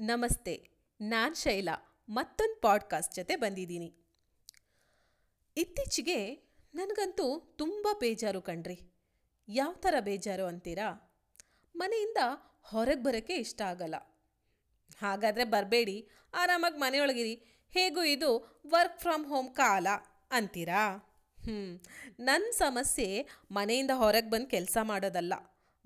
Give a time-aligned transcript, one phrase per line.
[0.00, 3.94] ನಮಸ್ತೆ, ನಾನು ಶೈಲಾ, ಮತ್ತೊಂದು ಪಾಡ್ಕಾಸ್ಟ್ ಜೊತೆ ಬಂದಿದ್ದೀನಿ.
[5.56, 6.34] ಇತ್ತೀಚೆಗೆ
[6.74, 8.92] ನನಗಂತೂ ತುಂಬ ಬೇಜಾರು ಕಣ್ರಿ.
[9.48, 11.18] ಯಾವ ಥರ ಬೇಜಾರು ಅಂತೀರಾ?
[11.76, 12.16] ಮನೆಯಿಂದ
[12.62, 13.94] ಹೊರಗೆ ಬರೋಕ್ಕೆ ಇಷ್ಟ ಆಗಲ್ಲ.
[14.98, 17.34] ಹಾಗಾದರೆ ಬರಬೇಡಿ, ಆರಾಮಾಗಿ ಮನೆಯೊಳಗಿರಿ.
[17.70, 19.86] ಹೇಗೂ ಇದು ವರ್ಕ್ ಫ್ರಮ್ ಹೋಮ್ ಕಾಲ
[20.30, 20.96] ಅಂತೀರಾ?
[21.42, 21.82] ಹ್ಞೂ
[22.20, 25.34] ನನ್ನ ಸಮಸ್ಯೆ ಮನೆಯಿಂದ ಹೊರಗೆ ಬಂದು ಕೆಲಸ ಮಾಡೋದಲ್ಲ.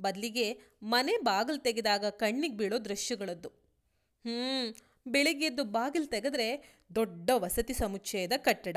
[0.00, 3.61] ಬದಲಿಗೆ ಮನೆ ಬಾಗಿಲು ತೆಗೆದಾಗ ಕಣ್ಣಿಗೆ ಬೀಳೋ ದೃಶ್ಯಗಳದ್ದು.
[4.24, 4.74] ಹ್ಞೂ
[5.06, 6.46] ಬೆಳಿಗ್ಗೆ ಎದ್ದು ಬಾಗಿಲು ತೆಗೆದ್ರೆ
[6.94, 8.76] ದೊಡ್ಡ ವಸತಿ ಸಮುಚ್ಚಯದ ಕಟ್ಟಡ.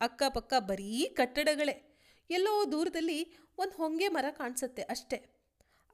[0.00, 1.74] ಅಕ್ಕಪಕ್ಕ ಬರೀ ಕಟ್ಟಡಗಳೇ.
[2.30, 5.18] ಎಲ್ಲೋ ದೂರದಲ್ಲಿ ಒಂದು ಹೊಂಗೆ ಮರ ಕಾಣಿಸುತ್ತೆ ಅಷ್ಟೇ.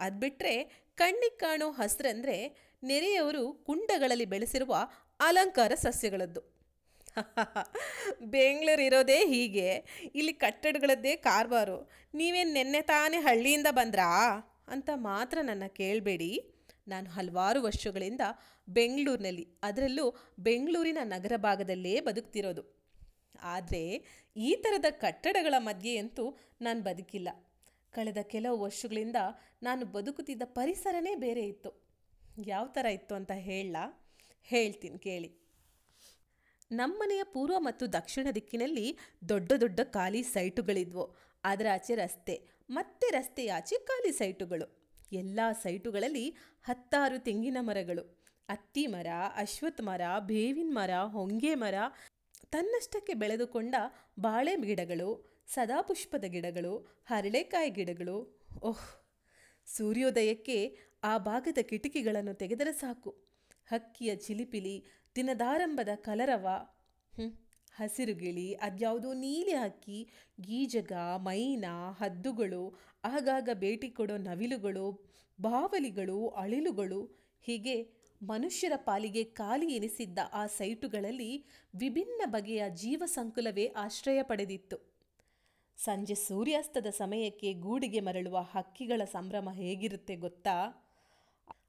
[0.00, 0.64] ಅದು ಬಿಟ್ಟರೆ
[0.94, 2.36] ಕಣ್ಣಿಗೆ ಕಾಣೋ ಹಸ್ರಂದರೆ
[2.82, 4.74] ನೆರೆಯವರು ಕುಂಡಗಳಲ್ಲಿ ಬೆಳೆಸಿರುವ
[5.20, 6.40] ಅಲಂಕಾರ ಸಸ್ಯಗಳದ್ದು.
[8.22, 9.68] ಬೆಂಗಳೂರು ಇರೋದೇ ಹೀಗೆ.
[10.14, 14.10] ಇಲ್ಲಿ ಕಟ್ಟಡಗಳದ್ದೇ ಕಾರ್ಬಾರು ನೀವೇನು ನೆನ್ನೆ ತಾನೇ ಹಳ್ಳಿಯಿಂದ ಬಂದ್ರಾ?
[14.68, 16.55] ಅಂತ ಮಾತ್ರ ನನ್ನ ಕೇಳಬೇಡಿ.
[16.88, 18.20] ನಾನು ಹಲವಾರು ವರ್ಷಗಳಿಂದ
[18.68, 19.58] ಬೆಂಗಳೂರಿನಲ್ಲಿ.
[19.62, 22.76] ಅದರಲ್ಲೂ ಬೆಂಗಳೂರಿನ ನಗರ ಭಾಗದಲ್ಲೇ ಬದುಕ್ತಿರೋದು.
[23.42, 24.04] ಆದರೆ
[24.36, 27.28] ಈ ಥರದ ಕಟ್ಟಡಗಳ ಮಧ್ಯೆಯಂತೂ ನಾನು ಬದುಕಿಲ್ಲ.
[27.92, 29.16] ಕಳೆದ ಕೆಲವು ವರ್ಷಗಳಿಂದ
[29.62, 31.86] ನಾನು ಬದುಕುತ್ತಿದ್ದ ಪರಿಸರನೇ ಬೇರೆ ಇತ್ತು.
[32.46, 34.06] ಯಾವ ಥರ ಇತ್ತು ಅಂತ ಹೇಳಲಾ?
[34.42, 35.46] ಹೇಳ್ತೀನಿ ಕೇಳಿ.
[36.72, 38.98] ನಮ್ಮನೆಯ ಪೂರ್ವ ಮತ್ತು ದಕ್ಷಿಣ ದಿಕ್ಕಿನಲ್ಲಿ
[39.28, 41.16] ದೊಡ್ಡ ದೊಡ್ಡ ಖಾಲಿ ಸೈಟುಗಳಿದ್ವು.
[41.44, 44.75] ಅದರ ಆಚೆ ರಸ್ತೆ, ಮತ್ತೆ ರಸ್ತೆಯ ಆಚೆ ಖಾಲಿ ಸೈಟುಗಳು.
[45.12, 48.16] ಎಲ್ಲ ಸೈಟುಗಳಲ್ಲಿ ಹತ್ತಾರು ತೆಂಗಿನ ಮರಗಳು.
[48.48, 51.74] ಅತ್ತಿ ಮರ ಅಶ್ವತ್ ಮರ ಬೇವಿನ ಮರ, ಹೊಂಗೆ ಮರ,
[52.50, 53.74] ತನ್ನಷ್ಟಕ್ಕೆ ಬೆಳೆದುಕೊಂಡ
[54.20, 58.40] ಬಾಳೆ ಗಿಡಗಳು, ಸದಾಪುಷ್ಪದ ಗಿಡಗಳು, ಹರಳೆಕಾಯಿ ಗಿಡಗಳು.
[58.62, 59.06] ಓಹ್,
[59.66, 63.10] ಸೂರ್ಯೋದಯಕ್ಕೆ ಆ ಭಾಗದ ಕಿಟಕಿಗಳನ್ನು ತೆಗೆದರೆ ಸಾಕು.
[63.66, 64.84] ಹಕ್ಕಿಯ ಚಿಲಿಪಿಲಿ,
[65.16, 66.48] ದಿನದಾರಂಭದ ಕಲರವ
[67.74, 70.08] ಹಸಿರು ಗಿಳಿ, ಅದ್ಯಾವುದೋ ನೀಲಿ ಹಕ್ಕಿ,
[70.40, 72.74] ಗೀಜಗ, ಮೈನಾ, ಹದ್ದುಗಳು
[73.06, 75.06] ಆಗಾಗ ಭೇಟಿ ಕೊಡೋ ನವಿಲುಗಳು,
[75.40, 77.10] ಬಾವಲಿಗಳು, ಅಳಿಲುಗಳು,
[77.42, 81.44] ಹೀಗೆ ಮನುಷ್ಯರ ಪಾಲಿಗೆ ಖಾಲಿ ಎನಿಸಿದ್ದ ಆ ಸೈಟುಗಳಲ್ಲಿ
[81.78, 84.76] ವಿಭಿನ್ನ ಬಗೆಯ ಜೀವ ಸಂಕುಲವೇ ಆಶ್ರಯ ಪಡೆದಿತ್ತು.
[85.76, 90.86] ಸಂಜೆ ಸೂರ್ಯಾಸ್ತದ ಸಮಯಕ್ಕೆ ಗೂಡಿಗೆ ಮರಳುವ ಹಕ್ಕಿಗಳ ಸಂಭ್ರಮ ಹೇಗಿರುತ್ತೆ ಗೊತ್ತಾ?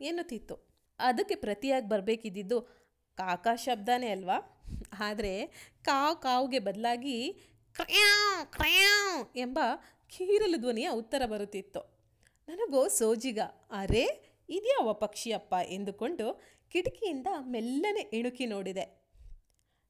[0.00, 0.68] ಎನ್ನುತ್ತಿತ್ತು.
[0.98, 2.77] ಅದಕ್ಕೆ ಪ್ರತಿಯಾಗಿ ಬರಬೇಕಿದ್ದಿದ್ದು
[3.18, 4.62] ಕಾಕಾ ಶಬ್ದನೇ ಅಲ್ವಾ?
[5.00, 5.46] ಆದರೆ
[5.82, 7.32] ಕಾವ್ ಕಾವ್ಗೆ ಬದಲಾಗಿ
[7.72, 9.58] ಕ್ರ್ಯಾವ್ ಕ್ರ್ಯಾವ್ ಎಂಬ
[10.08, 11.80] ಕೀರಲು ಧ್ವನಿಯ ಉತ್ತರ ಬರುತ್ತಿತ್ತು.
[12.48, 13.40] ನನಗೋ ಸೋಜಿಗ,
[13.70, 14.04] ಅರೆ
[14.48, 19.10] ಇದ್ಯಾವ ಪಕ್ಷಿಯಪ್ಪ ಎಂದುಕೊಂಡು ಕಿಟಕಿಯಿಂದ ಮೆಲ್ಲನೆ ಇಣುಕಿ ನೋಡಿದೆ.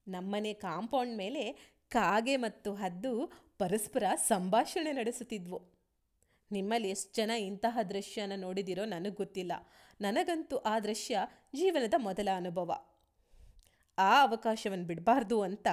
[0.07, 1.51] ನಮ್ಮನೆ ಕಾಂಪೌಂಡ್ ಮೇಲೆ
[1.89, 5.59] ಕಾಗೆ ಮತ್ತು ಹದ್ದು ಪರಸ್ಪರ ಸಂಭಾಷಣೆ ನಡೆಸುತ್ತಿದ್ವು.
[6.51, 9.51] ನಿಮ್ಮಲ್ಲಿ ಎಷ್ಟು ಜನ ಇಂತಹ ದೃಶ್ಯನ ನೋಡಿದಿರೋ ನನಗೆ ಗೊತ್ತಿಲ್ಲ.
[10.01, 11.19] ನನಗಂತೂ ಆ ದೃಶ್ಯ
[11.55, 12.71] ಜೀವನದ ಮೊದಲ ಅನುಭವ.
[13.99, 15.67] ಆ ಅವಕಾಶವನ್ನು ಬಿಡಬಾರ್ದು ಅಂತ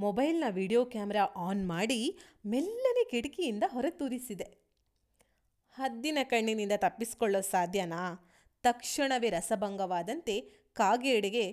[0.00, 4.58] ಮೊಬೈಲ್ನ ವಿಡಿಯೋ ಕ್ಯಾಮ್ರಾ ಆನ್ ಮಾಡಿ ಮೆಲ್ಲನೆ ಕಿಟಕಿಯಿಂದ ಹೊರತೂರಿಸಿದೆ.
[5.72, 8.30] ಹದ್ದಿನ ಕಣ್ಣಿನಿಂದ ತಪ್ಪಿಸಿಕೊಳ್ಳೋ ಸಾಧ್ಯನಾ?
[8.62, 10.40] ತಕ್ಷಣವೇ ರಸಭಂಗವಾದಂತೆ
[10.72, 11.52] ಕಾಗೆಡೆಗೆ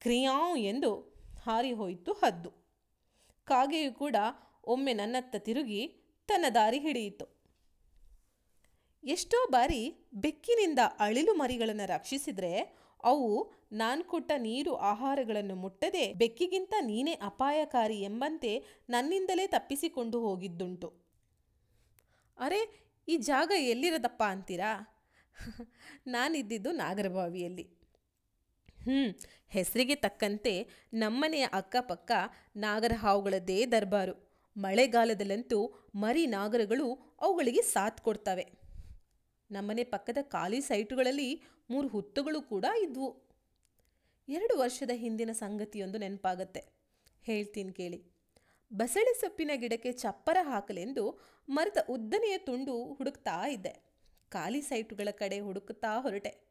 [0.00, 0.94] ಕ್ರಿಯಾವ್ ಎಂದು
[1.46, 2.50] ಹಾರಿಹೋಯಿತು ಹದ್ದು.
[3.44, 4.16] ಕಾಗೆಯು ಕೂಡ
[4.64, 5.86] ಒಮ್ಮೆ ನನ್ನತ್ತ ತಿರುಗಿ
[6.28, 7.40] ತನ್ನ ದಾರಿ ಹಿಡಿಯಿತು.
[9.04, 18.00] ಎಷ್ಟೋ ಬಾರಿ ಬೆಕ್ಕಿನಿಂದ ಅಳಿಲು ಮರಿಗಳನ್ನು ರಕ್ಷಿಸಿದರೆ ಅವು ನಾನು ಕೊಟ್ಟ ನೀರು ಆಹಾರಗಳನ್ನು ಮುಟ್ಟದೆ ಬೆಕ್ಕಿಗಿಂತ ನೀನೇ ಅಪಾಯಕಾರಿ
[18.00, 20.92] ಎಂಬಂತೆ ನನ್ನಿಂದಲೇ ತಪ್ಪಿಸಿಕೊಂಡು ಹೋಗಿದ್ದುಂಟು.
[22.38, 24.96] ಅರೆ, ಈ ಜಾಗ ಎಲ್ಲಿರೋದಪ್ಪ ಅಂತೀರಾ?
[26.06, 27.62] ನಾನಿದ್ದಿದ್ದು ನಾಗರಬಾವಿಯಲ್ಲಿ.
[28.82, 29.18] ಹ್ಞೂ
[29.48, 32.12] ಹೆಸರಿಗೆ ತಕ್ಕಂತೆ ನಮ್ಮನೆಯ ಅಕ್ಕಪಕ್ಕ
[32.56, 34.30] ನಾಗರ ಹಾವುಗಳದ್ದೇ ದರ್ಬಾರು.
[34.56, 38.59] ಮಳೆಗಾಲದಲ್ಲಂತೂ ಮರಿ ನಾಗರಗಳು ಅವುಗಳಿಗೆ ಸಾಥ್ ಕೊಡ್ತವೆ.
[39.50, 43.30] ನಮ್ಮನೆ ಪಕ್ಕದ ಖಾಲಿ ಸೈಟುಗಳಲ್ಲಿ ಮೂರು ಹುತ್ತುಗಳು ಕೂಡ ಇದ್ವು.
[44.28, 46.64] ಎರಡು ವರ್ಷದ ಹಿಂದಿನ ಸಂಗತಿಯೊಂದು ನೆನಪಾಗತ್ತೆ.
[47.22, 48.04] ಹೇಳ್ತೀನಿ ಕೇಳಿ.
[48.72, 53.90] ಬಸಳೆ ಸೊಪ್ಪಿನ ಗಿಡಕ್ಕೆ ಚಪ್ಪರ ಹಾಕಲೆಂದು ಮರದ ಉದ್ದನೆಯ ತುಂಡು ಹುಡುಕ್ತಾ ಇದ್ದೆ.
[54.28, 56.50] ಖಾಲಿ ಸೈಟುಗಳ ಕಡೆ ಹುಡುಕುತ್ತಾ ಹೊರಟೆ.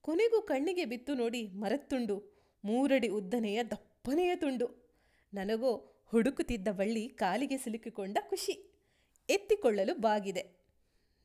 [0.00, 2.16] ಕೊನೆಗೂ ಕಣ್ಣಿಗೆ ಬಿತ್ತು ನೋಡಿ ಮರದ ತುಂಡು,
[2.64, 4.88] ಮೂರಡಿ ಉದ್ದನೆಯ ದಪ್ಪನೆಯ ತುಂಡು.
[5.34, 8.80] ನನಗೋ ಹುಡುಕುತ್ತಿದ್ದ ಬಳ್ಳಿ ಕಾಲಿಗೆ ಸಿಲುಕಿಕೊಂಡ ಖುಷಿ.
[9.28, 10.67] ಎತ್ತಿಕೊಳ್ಳಲು ಬಾಗಿದೆ.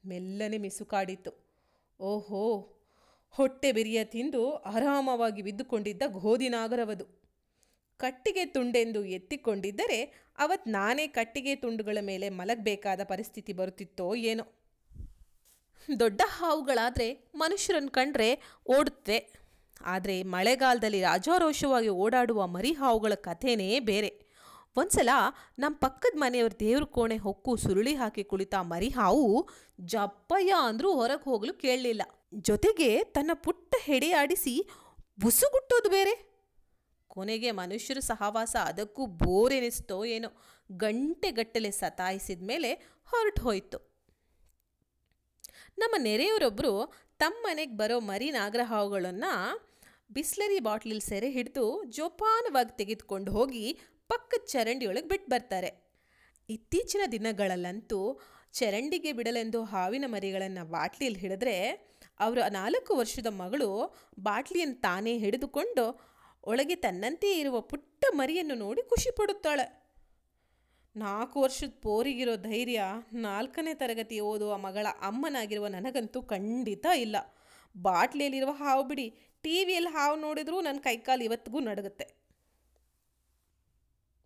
[0.05, 1.43] ಮೆಲ್ಲನೆ ಮಿಸುಕಾಡಿತು
[1.99, 2.69] ಓಹೋ,
[3.29, 7.05] ಹೊಟ್ಟೆ ಬಿರಿಯ ತಿಂದು ಆರಾಮವಾಗಿ ಬಿದ್ದುಕೊಂಡಿದ್ದ ಗೋಧಿ ನಾಗರವದು.
[7.97, 14.43] ಕಟ್ಟಿಗೆ ತುಂಡೆಂದು ಎತ್ತಿಕೊಂಡಿದ್ದರೆ ಅವತ್ತು ನಾನೇ ಕಟ್ಟಿಗೆ ತುಂಡುಗಳ ಮೇಲೆ ಮಲಗಬೇಕಾದ ಪರಿಸ್ಥಿತಿ ಬರುತ್ತಿತ್ತೋ ಏನೋ.
[15.99, 19.43] ದೊಡ್ಡ ಹಾವುಗಳಾದರೆ ಮನುಷ್ಯರನ್ನು ಕಂಡ್ರೆ ಓಡುತ್ತೆ.
[19.81, 24.32] ಆದರೆ ಮಳೆಗಾಲದಲ್ಲಿ ರಾಜಾರೋಷವಾಗಿ ಓಡಾಡುವ ಮರಿ ಹಾವುಗಳ ಕಥೆನೇ ಬೇರೆ.
[24.75, 25.09] ಒಂದ್ಸಲ
[25.59, 29.49] ನಮ್ಮ ಪಕ್ಕದ ಮನೆಯವ್ರ ದೇವ್ರ ಕೋಣೆ ಹೊಕ್ಕು ಸುರುಳಿ ಹಾಕಿ ಕುಳಿತ ಮರಿ ಹಾವು
[29.81, 32.01] ಜಪ್ಪಯ್ಯ ಅಂದ್ರೂ ಹೊರಗೆ ಹೋಗಲು ಕೇಳಲಿಲ್ಲ.
[32.33, 34.69] ಜೊತೆಗೆ ತನ್ನ ಪುಟ್ಟ ಹೆಡೆ ಆಡಿಸಿ,
[35.19, 36.13] ಬುಸುಗುಟ್ಟೋದು ಬೇರೆ.
[37.07, 40.29] ಕೊನೆಗೆ ಮನುಷ್ಯರ ಸಹವಾಸ ಅದಕ್ಕೂ ಬೋರೆನಿಸ್ತೋ ಏನೋ
[40.71, 42.73] ಗಂಟೆಗಟ್ಟಲೆ ಸತಾಯಿಸಿದ ಮೇಲೆ
[43.05, 43.79] ಹೊರಟು ಹೋಯಿತು.
[45.77, 46.73] ನಮ್ಮ ನೆರೆಯವರೊಬ್ಬರು
[47.19, 49.33] ತಮ್ಮ ಮನೆಗೆ ಬರೋ ಮರಿ ನಾಗರಹಾವುಗಳನ್ನು
[50.11, 53.79] ಬಿಸ್ಲರಿ ಬಾಟ್ಲಿಲ್ ಸೆರೆ ಹಿಡಿದು ಜೋಪಾನವಾಗಿ ತೆಗೆದುಕೊಂಡು ಹೋಗಿ
[54.09, 55.71] ಪಕ್ಕದ ಚರಂಡಿಯೊಳಗೆ ಬಿಟ್ಟು ಬರ್ತಾರೆ.
[56.49, 58.19] ಇತ್ತೀಚಿನ ದಿನಗಳಲ್ಲಂತೂ
[58.53, 61.55] ಚರಂಡಿಗೆ ಬಿಡಲೆಂದು ಹಾವಿನ ಮರಿಗಳನ್ನು ಬಾಟ್ಲಿಯಲ್ಲಿ ಹಿಡಿದ್ರೆ
[62.19, 63.69] ಅವರ ನಾಲ್ಕು ವರ್ಷದ ಮಗಳು
[64.19, 65.85] ಬಾಟ್ಲಿಯನ್ನು ತಾನೇ ಹಿಡಿದುಕೊಂಡು
[66.43, 69.83] ಒಳಗೆ ತನ್ನಂತೆಯೇ ಇರುವ ಪುಟ್ಟ ಮರಿಯನ್ನು ನೋಡಿ ಖುಷಿ ಪಡುತ್ತಾಳೆ.
[70.95, 72.81] ನಾಲ್ಕು ವರ್ಷದ ಪೋರಿಗಿರೋ ಧೈರ್ಯ
[73.13, 77.15] ನಾಲ್ಕನೇ ತರಗತಿ ಓದುವ ಮಗಳ ಅಮ್ಮನಾಗಿರುವ ನನಗಂತೂ ಖಂಡಿತ ಇಲ್ಲ.
[77.77, 79.09] ಬಾಟ್ಲಿಯಲ್ಲಿರುವ ಹಾವು ಬಿಡಿ
[79.41, 82.22] ಟಿ ವಿಯಲ್ಲಿ ಹಾವು ನೋಡಿದರೂ ನನ್ನ ಕೈಕಾಲು ಇವತ್ತಿಗೂ ನಡುಗುತ್ತೆ.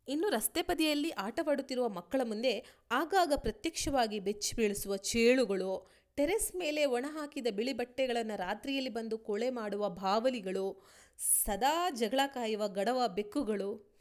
[0.07, 7.47] ಇನ್ನು ರಸ್ತೆ ಬದಿಯಲ್ಲಿ ಆಟವಾಡುತ್ತಿರುವ ಮಕ್ಕಳ ಮುಂದೆ ಆಗಾಗ ಪ್ರತ್ಯಕ್ಷವಾಗಿ ಬೆಚ್ಚಿ ಬೀಳಿಸುವ ಚೇಳುಗಳು, ಟೆರೆಸ್ ಮೇಲೆ ಒಣ ಹಾಕಿದ
[7.51, 10.83] ಬಿಳಿ ಬಟ್ಟೆಗಳನ್ನು ರಾತ್ರಿಯಲ್ಲಿ ಬಂದು ಕೊಳೆ ಮಾಡುವ ಬಾವಲಿಗಳು,
[11.19, 13.99] ಸದಾ ಜಗಳ ಕಾಯುವ ಗಡವ ಬೆಕ್ಕುಗಳು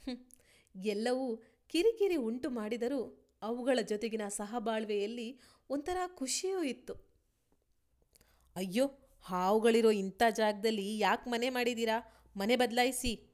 [0.74, 1.36] ಎಲ್ಲವೂ
[1.68, 6.94] ಕಿರಿಕಿರಿ ಉಂಟು ಮಾಡಿದರೂ ಅವುಗಳ ಜೊತೆಗಿನ ಸಹಬಾಳ್ವೆಯಲ್ಲಿ ಒಂಥರ ಖುಷಿಯೂ ಇತ್ತು.
[8.56, 8.86] ಅಯ್ಯೋ,
[9.22, 11.96] ಹಾವುಗಳಿರೋ ಇಂಥ ಜಾಗದಲ್ಲಿ ಯಾಕೆ ಮನೆ ಮಾಡಿದ್ದೀರಾ
[12.36, 13.25] ಮನೆ ಬದಲಾಯಿಸಿ.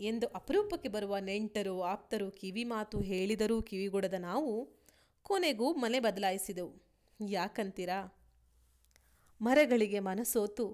[0.00, 4.68] ಎಂದು ಅಪರೂಪಕ್ಕೆ ಬರುವ ನೆಂಟರು, ಆಪ್ತರು ಕಿವಿ ಮಾತು ಹೇಳಿದರೂ ಕಿವಿಗೊಡದ ನಾವು
[5.22, 6.82] ಕೊನೆಗೂ ಮನೆ ಬದಲಾಯಿಸಿದೆವು.
[7.28, 8.18] ಯಾಕಂತೀರಾ?
[9.40, 10.66] ಮರಗಳಿಗೆ ಮನಸೋತು.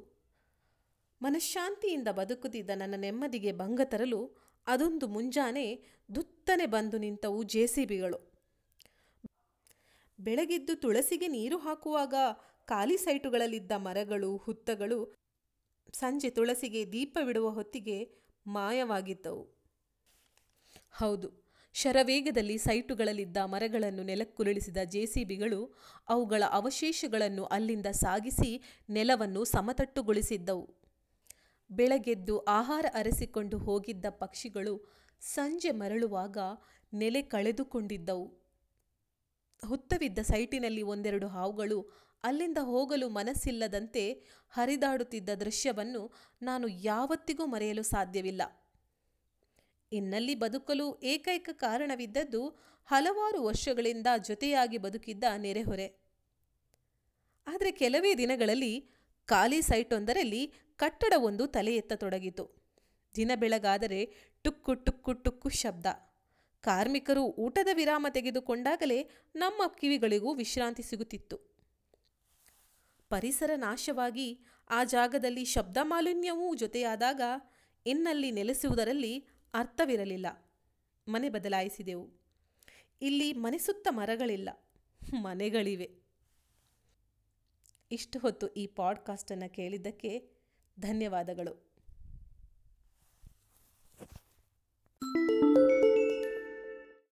[1.22, 4.36] ಮನಃಶಾಂತಿಯಿಂದ ಬದುಕುತ್ತಿದ್ದ ನನ್ನ ನೆಮ್ಮದಿಗೆ ಭಂಗ ತರಲು
[4.66, 5.82] ಅದೊಂದು ಮುಂಜಾನೆ
[6.14, 8.34] ದುತ್ತನೆ ಬಂದು ನಿಂತವು ಜೆ ಸಿ ಬಿಗಳು.
[10.20, 12.14] ಬೆಳಗಿದ್ದು ತುಳಸಿಗೆ ನೀರು ಹಾಕುವಾಗ
[12.64, 15.14] ಖಾಲಿ ಸೈಟುಗಳಲ್ಲಿದ್ದ ಮರಗಳು, ಹುತ್ತಗಳು,
[15.92, 19.44] ಸಂಜೆ ತುಳಸಿಗೆ ದೀಪವಿಡುವ ಹೊತ್ತಿಗೆ ಮಾಯವಾಗಿದ್ದವು.
[20.90, 21.28] ಹೌದು,
[21.72, 25.74] ಶರವೇಗದಲ್ಲಿ ಸೈಟುಗಳಲ್ಲಿದ್ದ ಮರಗಳನ್ನು ನೆಲಕ್ಕುರುಳಿಸಿದ ಜೆಸಿಬಿಗಳು
[26.08, 30.84] ಅವುಗಳ ಅವಶೇಷಗಳನ್ನು ಅಲ್ಲಿಂದ ಸಾಗಿಸಿ ನೆಲವನ್ನು ಸಮತಟ್ಟುಗೊಳಿಸಿದ್ದವು.
[31.70, 34.74] ಬೆಳಗೆದ್ದು ಆಹಾರ ಅರಸಿಕೊಂಡು ಹೋಗಿದ್ದ ಪಕ್ಷಿಗಳು
[35.20, 36.38] ಸಂಜೆ ಮರಳುವಾಗ
[36.94, 38.26] ನೆಲೆ ಕಳೆದುಕೊಂಡಿದ್ದವು.
[39.66, 41.78] ಹುತ್ತವಿದ್ದ ಸೈಟಿನಲ್ಲಿ ಒಂದೆರಡು ಹಾವುಗಳು
[42.24, 46.12] ಅಲ್ಲಿಂದ ಹೋಗಲು ಮನಸ್ಸಿಲ್ಲದಂತೆ ಹರಿದಾಡುತ್ತಿದ್ದ ದೃಶ್ಯವನ್ನು
[46.42, 48.42] ನಾನು ಯಾವತ್ತಿಗೂ ಮರೆಯಲು ಸಾಧ್ಯವಿಲ್ಲ.
[49.92, 52.48] ಇನ್ನಲ್ಲಿ ಬದುಕಲು ಏಕೈಕ ಕಾರಣವಿದ್ದದ್ದು
[52.84, 56.04] ಹಲವಾರು ವರ್ಷಗಳಿಂದ ಜೊತೆಯಾಗಿ ಬದುಕಿದ್ದ ನೆರೆಹೊರೆ.
[57.46, 58.90] ಆದರೆ ಕೆಲವೇ ದಿನಗಳಲ್ಲಿ
[59.24, 62.64] ಖಾಲಿ ಸೈಟೊಂದರಲ್ಲಿ ಕಟ್ಟಡವೊಂದು ತಲೆ ಎತ್ತತೊಡಗಿತು
[63.16, 64.12] ದಿನ ಬೆಳಗಾದರೆ
[64.42, 65.86] ಟುಕ್ಕು ಟುಕ್ಕು ಟುಕ್ಕು ಶಬ್ದ.
[66.60, 71.53] ಕಾರ್ಮಿಕರು ಊಟದ ವಿರಾಮ ತೆಗೆದುಕೊಂಡಾಗಲೇ ನಮ್ಮ ಕಿವಿಗಳಿಗೂ ವಿಶ್ರಾಂತಿ ಸಿಗುತ್ತಿತ್ತು.
[73.14, 74.40] ಪರಿಸರ ನಾಶವಾಗಿ
[74.70, 77.20] ಆ ಜಾಗದಲ್ಲಿ ಶಬ್ದ ಮಾಲಿನ್ಯವೂ ಜೊತೆಯಾದಾಗ
[77.86, 79.18] ಇನ್ನಲ್ಲಿ ನೆಲೆಸುವುದರಲ್ಲಿ
[79.54, 80.26] ಅರ್ಥವಿರಲಿಲ್ಲ.
[81.08, 82.10] ಮನೆ ಬದಲಾಯಿಸಿದೆವು.
[83.02, 84.48] ಇಲ್ಲಿ ಮನೆ ಸುತ್ತ ಮರಗಳಿಲ್ಲ.
[85.14, 85.98] ಮನೆಗಳಿವೆ.
[87.90, 90.30] ಇಷ್ಟು ಹೊತ್ತು ಈ ಪಾಡ್ಕಾಸ್ಟನ್ನು ಕೇಳಿದ್ದಕ್ಕೆ
[90.80, 91.63] ಧನ್ಯವಾದಗಳು.